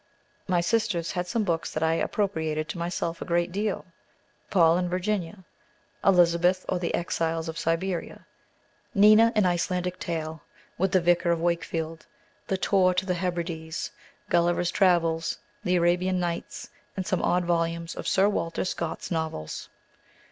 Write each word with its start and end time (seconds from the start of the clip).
My 0.47 0.61
sisters 0.61 1.11
had 1.11 1.27
some 1.27 1.43
books 1.43 1.71
that 1.71 1.83
I 1.83 1.93
appropriated 1.93 2.67
to 2.69 2.79
myself 2.79 3.21
a 3.21 3.23
great 3.23 3.51
deal: 3.51 3.85
"Paul 4.49 4.75
and 4.79 4.89
Virginia;" 4.89 5.43
"Elizabeth, 6.03 6.65
or 6.67 6.79
the 6.79 6.95
Exiles 6.95 7.47
of 7.47 7.59
Siberia;" 7.59 8.25
"Nina: 8.95 9.31
an 9.35 9.45
Icelandic 9.45 9.99
Tale;" 9.99 10.41
with 10.75 10.91
the 10.91 11.01
"Vicar 11.01 11.29
of 11.29 11.39
Wakefield;" 11.39 12.07
the 12.47 12.57
"Tour 12.57 12.95
to 12.95 13.05
the 13.05 13.13
Hebrides;" 13.13 13.91
"Gulliver's 14.27 14.71
Travels;" 14.71 15.37
the 15.63 15.75
"Arabian 15.75 16.19
Nights;" 16.19 16.71
and 16.97 17.05
some 17.05 17.21
odd 17.21 17.45
volumes 17.45 17.93
of 17.93 18.07
Sir 18.07 18.27
Walter 18.27 18.65
Scott's 18.65 19.11
novels. 19.11 19.69